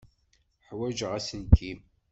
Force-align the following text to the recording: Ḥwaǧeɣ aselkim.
Ḥwaǧeɣ 0.67 1.11
aselkim. 1.17 1.79